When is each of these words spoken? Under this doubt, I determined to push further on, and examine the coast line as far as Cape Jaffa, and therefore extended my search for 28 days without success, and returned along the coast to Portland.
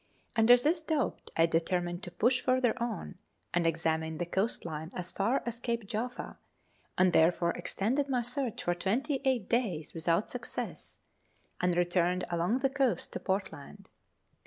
Under 0.35 0.57
this 0.57 0.81
doubt, 0.81 1.29
I 1.37 1.45
determined 1.45 2.01
to 2.01 2.09
push 2.09 2.41
further 2.41 2.73
on, 2.81 3.19
and 3.53 3.67
examine 3.67 4.17
the 4.17 4.25
coast 4.25 4.65
line 4.65 4.89
as 4.95 5.11
far 5.11 5.43
as 5.45 5.59
Cape 5.59 5.85
Jaffa, 5.85 6.39
and 6.97 7.13
therefore 7.13 7.51
extended 7.51 8.09
my 8.09 8.23
search 8.23 8.63
for 8.63 8.73
28 8.73 9.47
days 9.47 9.93
without 9.93 10.31
success, 10.31 11.01
and 11.61 11.77
returned 11.77 12.25
along 12.31 12.61
the 12.61 12.69
coast 12.71 13.13
to 13.13 13.19
Portland. 13.19 13.91